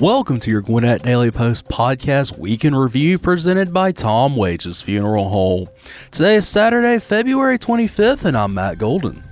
[0.00, 5.28] Welcome to your Gwinnett Daily Post podcast week in review presented by Tom Wages Funeral
[5.28, 5.66] Home.
[6.10, 9.22] Today is Saturday, February 25th, and I'm Matt Golden.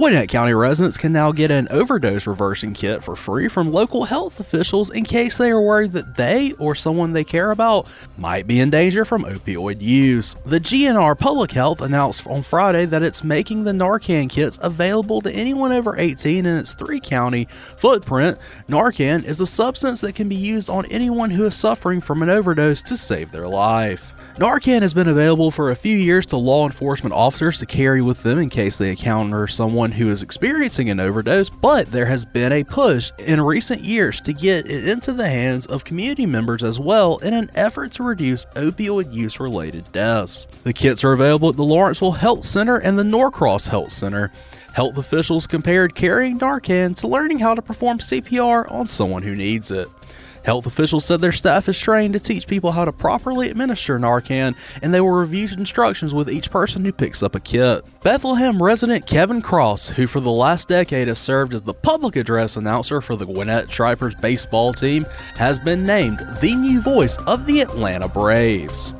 [0.00, 4.40] Gwinnett County residents can now get an overdose reversing kit for free from local health
[4.40, 8.60] officials in case they are worried that they or someone they care about might be
[8.60, 10.36] in danger from opioid use.
[10.46, 15.30] The GNR Public Health announced on Friday that it's making the Narcan kits available to
[15.34, 18.38] anyone over 18 in its three county footprint.
[18.70, 22.30] Narcan is a substance that can be used on anyone who is suffering from an
[22.30, 24.14] overdose to save their life.
[24.36, 28.22] Narcan has been available for a few years to law enforcement officers to carry with
[28.22, 32.52] them in case they encounter someone who is experiencing an overdose, but there has been
[32.52, 36.78] a push in recent years to get it into the hands of community members as
[36.78, 40.46] well in an effort to reduce opioid use related deaths.
[40.62, 44.30] The kits are available at the Lawrenceville Health Center and the Norcross Health Center.
[44.72, 49.70] Health officials compared carrying Narcan to learning how to perform CPR on someone who needs
[49.72, 49.88] it.
[50.44, 54.56] Health officials said their staff is trained to teach people how to properly administer Narcan,
[54.82, 57.84] and they will review instructions with each person who picks up a kit.
[58.02, 62.56] Bethlehem resident Kevin Kraus, who for the last decade has served as the public address
[62.56, 65.04] announcer for the Gwinnett Stripers baseball team,
[65.36, 68.94] has been named the new voice of the Atlanta Braves.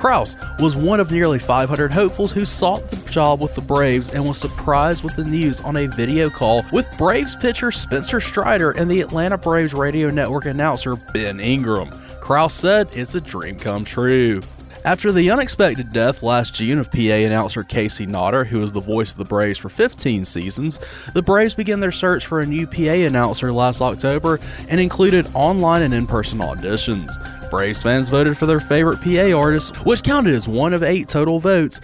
[0.00, 4.26] Kraus was one of nearly 500 hopefuls who sought the job with the Braves and
[4.26, 8.90] was surprised with the news on a video call with Braves pitcher Spencer Strider and
[8.90, 11.90] the Atlanta Braves radio network announcer Ben Ingram.
[12.22, 14.40] Kraus said it's a dream come true.
[14.82, 19.12] After the unexpected death last June of PA announcer Casey Motter, who was the voice
[19.12, 20.80] of the Braves for 15 seasons,
[21.12, 25.82] the Braves began their search for a new PA announcer last October and included online
[25.82, 27.10] and in person auditions.
[27.50, 31.40] Braves fans voted for their favorite PA artist, which counted as one of eight total
[31.40, 31.82] votes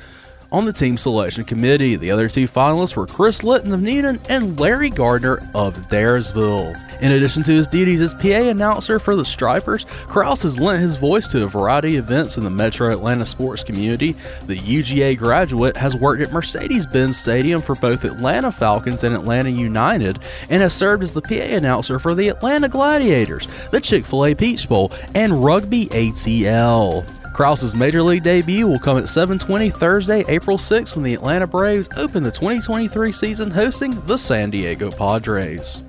[0.52, 1.96] on the team selection committee.
[1.96, 6.74] The other two finalists were Chris Litton of Neenah and Larry Gardner of Daresville.
[7.02, 10.96] In addition to his duties as PA announcer for the Stripers, Kraus has lent his
[10.96, 14.12] voice to a variety of events in the metro Atlanta sports community.
[14.46, 19.50] The UGA graduate has worked at Mercedes Benz Stadium for both Atlanta Falcons and Atlanta
[19.50, 24.26] United and has served as the PA announcer for the Atlanta Gladiators, the Chick fil
[24.26, 27.06] A Peach Bowl, and Rugby ATL.
[27.36, 31.86] Kraus's major league debut will come at 7:20 Thursday, April 6th when the Atlanta Braves
[31.98, 35.82] open the 2023 season hosting the San Diego Padres.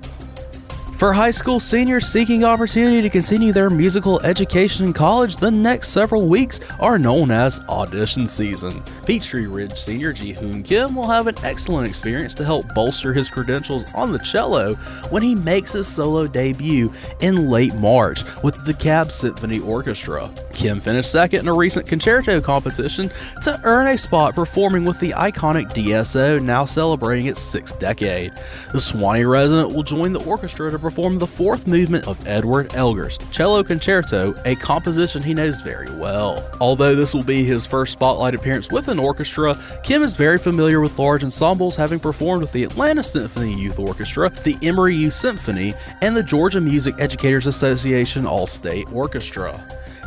[0.98, 5.88] For high school seniors seeking opportunity to continue their musical education in college, the next
[5.88, 8.82] several weeks are known as audition season.
[9.06, 13.30] Peachtree Ridge senior Ji Hoon Kim will have an excellent experience to help bolster his
[13.30, 14.74] credentials on the cello
[15.08, 20.30] when he makes his solo debut in late March with the DeKalb Symphony Orchestra.
[20.58, 23.08] Kim finished second in a recent concerto competition
[23.42, 28.32] to earn a spot performing with the iconic DSO, now celebrating its sixth decade.
[28.72, 33.18] The Suwanee resident will join the orchestra to perform the fourth movement of Edward Elgar's
[33.30, 36.44] Cello Concerto, a composition he knows very well.
[36.60, 39.54] Although this will be his first spotlight appearance with an orchestra,
[39.84, 44.28] Kim is very familiar with large ensembles, having performed with the Atlanta Symphony Youth Orchestra,
[44.42, 49.56] the Emory Youth Symphony, and the Georgia Music Educators Association All State Orchestra.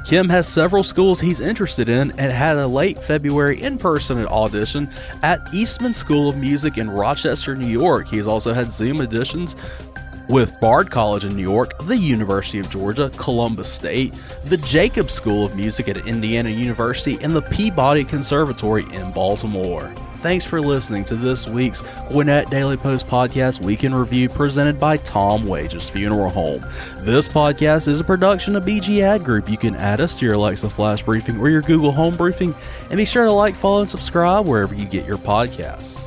[0.03, 4.89] Kim has several schools he's interested in and had a late February in person audition
[5.21, 8.07] at Eastman School of Music in Rochester, New York.
[8.07, 9.55] He has also had Zoom auditions
[10.29, 14.13] with Bard College in New York, the University of Georgia, Columbus State,
[14.45, 19.93] the Jacobs School of Music at Indiana University, and the Peabody Conservatory in Baltimore.
[20.21, 24.97] Thanks for listening to this week's Gwinnett Daily Post Podcast Week in Review presented by
[24.97, 26.61] Tom Wages Funeral Home.
[26.99, 29.49] This podcast is a production of BG Ad Group.
[29.49, 32.53] You can add us to your Alexa Flash Briefing or your Google Home Briefing,
[32.91, 35.97] and be sure to like, follow, and subscribe wherever you get your podcasts.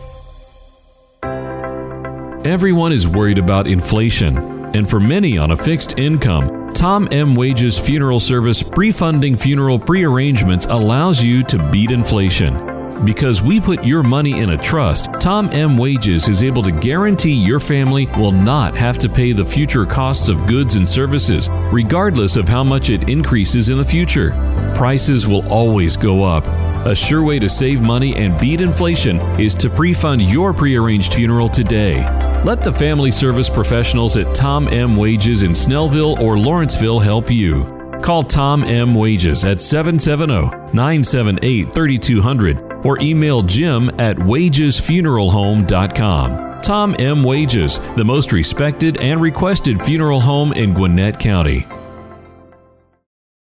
[2.47, 4.37] Everyone is worried about inflation,
[4.77, 7.35] and for many on a fixed income, Tom M.
[7.35, 12.74] Wages Funeral Service pre-funding funeral pre-arrangements allows you to beat inflation.
[13.05, 15.77] Because we put your money in a trust, Tom M.
[15.77, 20.29] Wages is able to guarantee your family will not have to pay the future costs
[20.29, 24.31] of goods and services, regardless of how much it increases in the future.
[24.75, 26.47] Prices will always go up.
[26.87, 31.15] A sure way to save money and beat inflation is to pre fund your prearranged
[31.15, 32.05] funeral today.
[32.45, 34.97] Let the family service professionals at Tom M.
[34.97, 37.65] Wages in Snellville or Lawrenceville help you.
[38.03, 38.95] Call Tom M.
[38.95, 46.61] Wages at 770 978 3200 or email jim at wagesfuneralhome.com.
[46.63, 47.23] Tom M.
[47.23, 51.67] Wages, the most respected and requested funeral home in Gwinnett County.